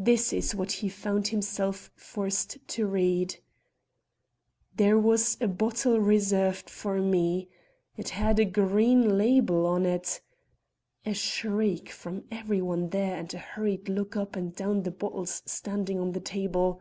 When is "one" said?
12.60-12.88